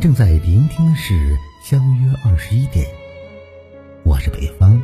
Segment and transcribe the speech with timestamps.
[0.00, 1.14] 正在聆听是
[1.62, 2.86] 《相约二十一点》，
[4.04, 4.80] 我是北方。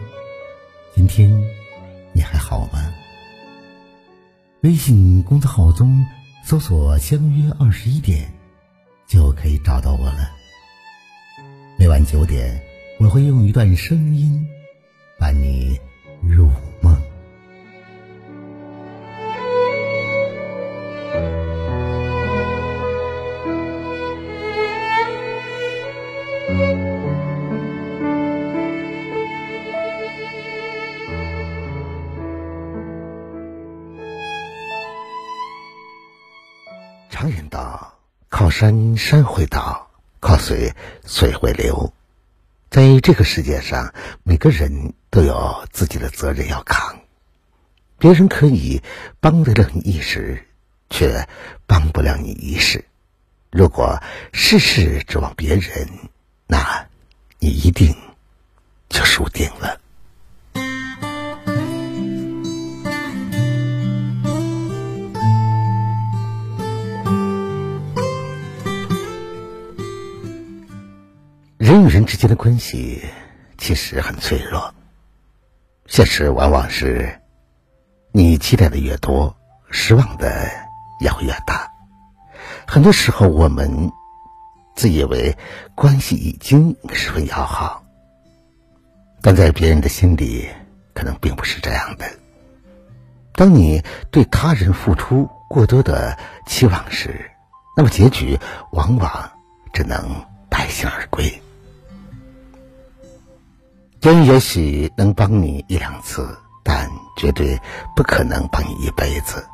[0.94, 1.30] 今天
[2.12, 2.92] 你还好吗？
[4.62, 6.04] 微信公众号中
[6.42, 8.32] 搜索“相约二十一点”，
[9.06, 10.30] 就可以找到我了。
[11.78, 12.60] 每晚九点，
[12.98, 14.44] 我会用一段声音
[15.18, 15.78] 伴你
[16.22, 16.50] 入
[38.56, 40.74] 山山会倒，靠水
[41.04, 41.92] 水会流。”
[42.70, 47.00] 在这个世界上，每个人都有自己的责任要扛。
[47.98, 48.80] 别人可以
[49.18, 50.46] 帮得了你一时，
[50.88, 51.28] 却
[51.66, 52.84] 帮不了你一世。
[53.50, 54.00] 如果
[54.32, 55.88] 事事指望别人，
[56.46, 56.86] 那
[57.40, 57.92] 你一定
[58.88, 59.80] 就输定了。
[71.94, 73.04] 人之间的关系
[73.56, 74.74] 其实很脆弱，
[75.86, 77.20] 现实往往是，
[78.10, 79.36] 你期待的越多，
[79.70, 80.50] 失望的
[80.98, 81.70] 也会越大。
[82.66, 83.92] 很多时候，我们
[84.74, 85.36] 自以为
[85.76, 87.84] 关系已经十分要好，
[89.22, 90.48] 但在别人的心里，
[90.94, 92.04] 可能并不是这样的。
[93.34, 97.30] 当你对他人付出过多的期望时，
[97.76, 98.36] 那么结局
[98.72, 99.30] 往往
[99.72, 101.40] 只能败兴而归。
[104.04, 107.58] 人也许能帮你一两次，但绝对
[107.96, 109.48] 不可能帮你一辈子。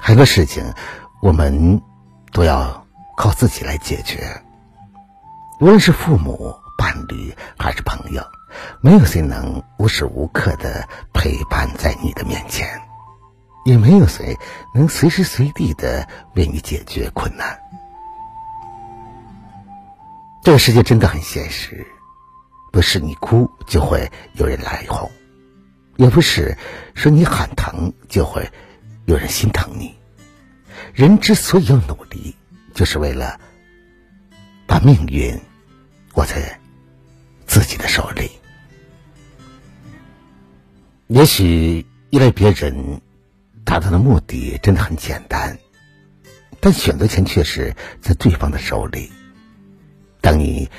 [0.00, 0.74] 很多事情，
[1.20, 1.80] 我们
[2.32, 2.84] 都要
[3.16, 4.42] 靠自己来解决。
[5.60, 8.20] 无论是父母、伴侣还是朋友，
[8.80, 12.82] 没有谁能无时无刻的陪伴在你的面前，
[13.64, 14.36] 也没有谁
[14.74, 17.56] 能随时随地的为你解决困难。
[20.42, 21.86] 这个世界真的很现实。
[22.70, 25.10] 不是你哭就会有人来哄，
[25.96, 26.56] 也不是
[26.94, 28.48] 说你喊疼就会
[29.06, 29.96] 有人心疼你。
[30.94, 32.36] 人之所以要努力，
[32.74, 33.40] 就是为了
[34.66, 35.40] 把命运
[36.14, 36.60] 握在
[37.46, 38.30] 自己的手里。
[41.06, 43.00] 也许依赖别人
[43.64, 45.58] 达到的目的真的很简单，
[46.60, 49.10] 但选择权却是在对方的手里。
[50.20, 50.70] 当你。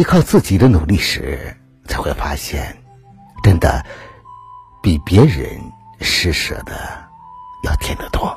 [0.00, 2.82] 依靠自己的努力时，才会发现，
[3.42, 3.84] 真的
[4.82, 5.60] 比别人
[6.00, 6.72] 施舍的
[7.64, 8.34] 要甜得多。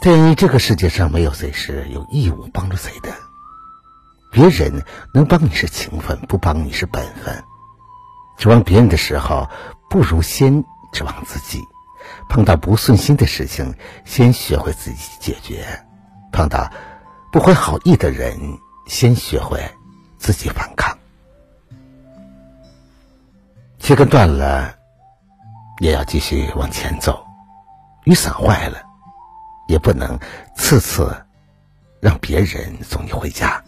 [0.00, 3.12] 在这个世界上，没有谁是有义务帮助谁的。
[4.30, 7.42] 别人能帮你是情分，不帮你是本分。
[8.36, 9.50] 指望别人的时候，
[9.90, 10.62] 不如先
[10.92, 11.64] 指望自己。
[12.28, 13.74] 碰到不顺心的事情，
[14.04, 15.84] 先学会自己解决。
[16.30, 16.70] 碰到
[17.32, 18.38] 不怀好意的人。
[18.88, 19.62] 先学会
[20.18, 20.98] 自己反抗，
[23.78, 24.74] 切割断了，
[25.80, 27.12] 也要继续往前走；
[28.04, 28.82] 雨伞坏了，
[29.68, 30.18] 也不能
[30.56, 31.14] 次次
[32.00, 33.62] 让别人送你回家。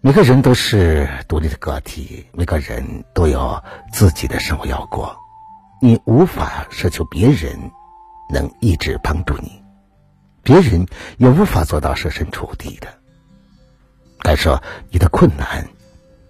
[0.00, 3.62] 每个人都是独立的个体，每个人都有
[3.92, 5.16] 自己的生活要过，
[5.80, 7.70] 你无法奢求别人
[8.30, 9.63] 能一直帮助你。
[10.44, 10.86] 别人
[11.16, 12.86] 也无法做到设身处地的
[14.18, 15.66] 感受你的困难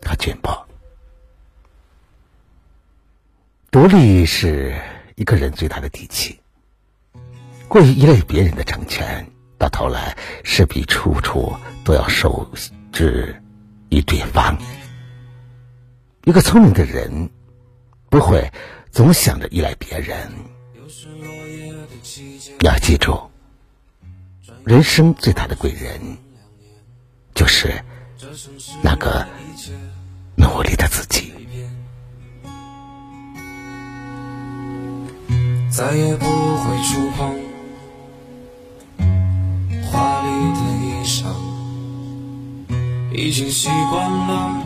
[0.05, 0.67] 和窘迫。
[3.73, 4.81] 独立是
[5.17, 6.41] 一个人最大的底气。
[7.67, 9.29] 过于依赖别人的成全，
[9.59, 11.53] 到头来势必处处
[11.85, 12.49] 都要受
[12.93, 13.43] 制
[13.89, 14.57] 于对方。
[16.25, 17.29] 一个聪明的人
[18.09, 18.49] 不会
[18.93, 20.17] 总想着依赖别人。
[22.61, 23.21] 要记住。
[24.65, 26.17] 人生最大的贵人，
[27.35, 27.85] 就是
[28.83, 29.27] 那个
[30.37, 31.35] 努力的自己。
[35.71, 37.39] 再也不会触碰
[39.83, 41.27] 华丽的衣裳，
[43.13, 44.65] 已经习惯了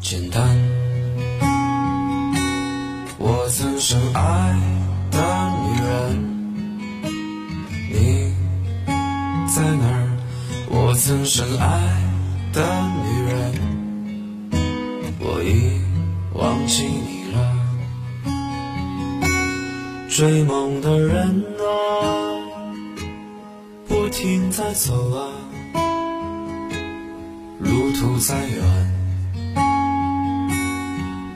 [0.00, 0.42] 简单。
[3.18, 4.58] 我曾深爱
[11.38, 11.66] 深爱
[12.52, 12.60] 的
[13.04, 13.54] 女人，
[15.20, 15.80] 我已
[16.34, 17.38] 忘记你了。
[20.08, 21.62] 追梦的人啊，
[23.86, 25.30] 不停在走啊，
[27.60, 28.92] 路途再远，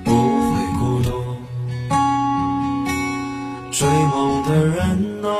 [0.04, 1.12] 不会孤独。
[3.70, 5.31] 追梦的人啊，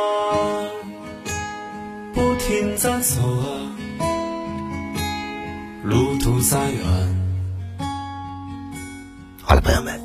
[2.15, 3.62] 不停在走啊，
[6.23, 6.81] 途再远。
[9.43, 10.01] 好了，朋友们，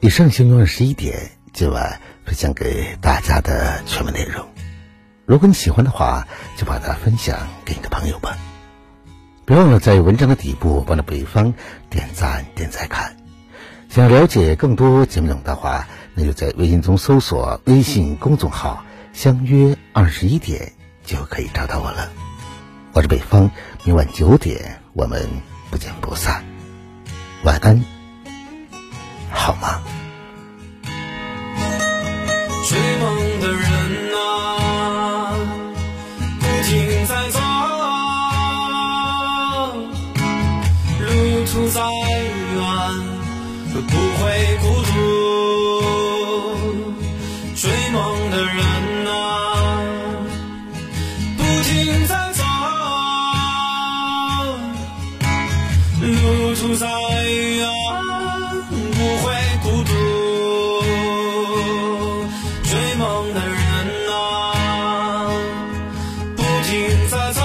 [0.00, 4.44] 以上星期二十一点今晚分享给大家的全部内容。
[5.24, 8.36] 如果你喜欢的话，就把它分享给你的朋友吧。
[9.44, 11.54] 别忘了在文章的底部帮着北方
[11.88, 13.16] 点赞、点赞看。
[13.88, 18.84] 想了解更多节目内容的话，那就在微信中搜索微信公众号
[19.14, 20.72] “相约二十一点”
[21.06, 22.10] 就可以找到我了。
[22.92, 23.52] 我是北方，
[23.84, 25.28] 明晚九点我们
[25.70, 26.44] 不见不散。
[27.42, 27.84] 晚安，
[29.30, 29.82] 好吗？
[32.68, 35.34] 追梦的人啊，
[36.38, 37.40] 不停在走，
[41.00, 41.80] 路途再
[42.54, 42.62] 远，
[43.72, 44.22] 不会
[44.62, 44.92] 孤独。
[47.56, 48.56] 追梦的人
[49.12, 49.12] 啊，
[51.36, 52.32] 不停在
[56.64, 57.68] 路途再远，
[58.70, 59.92] 不会孤独。
[62.62, 63.54] 追梦的人
[64.10, 64.14] 啊，
[66.34, 66.72] 不停
[67.10, 67.42] 在走，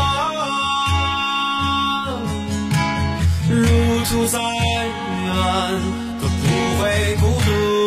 [3.50, 3.66] 路
[4.06, 5.28] 途再远
[6.22, 6.48] 都不
[6.82, 7.79] 会孤独。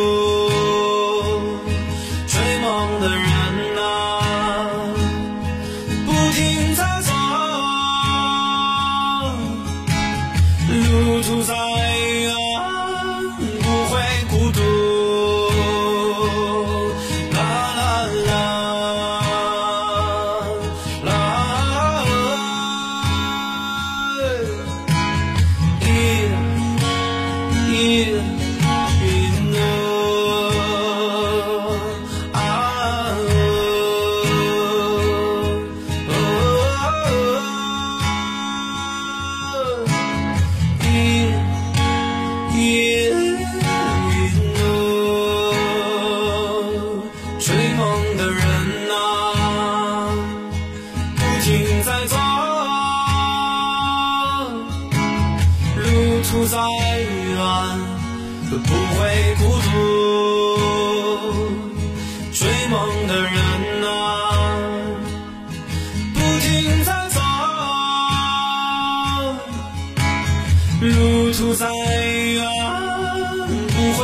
[56.43, 57.39] 路再远
[58.49, 58.99] 不会
[59.37, 59.71] 孤独。
[62.33, 63.31] 追梦的人
[63.87, 63.89] 啊，
[66.13, 67.21] 不停在走，
[70.81, 72.43] 路途再远
[73.47, 74.01] 不会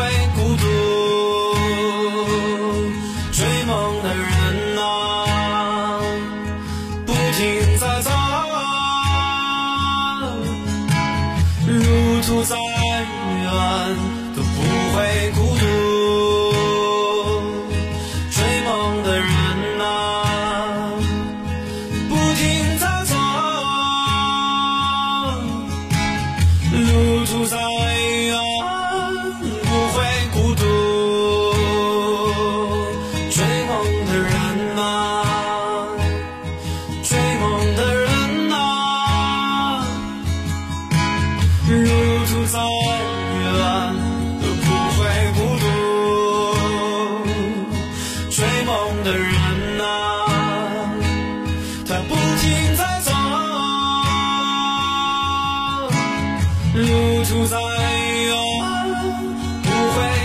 [56.82, 58.36] 如初在遥，
[59.64, 60.19] 不会。